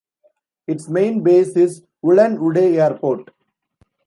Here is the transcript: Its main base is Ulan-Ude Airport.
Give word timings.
Its 0.65 0.89
main 0.89 1.21
base 1.21 1.49
is 1.55 1.83
Ulan-Ude 2.03 2.57
Airport. 2.79 3.29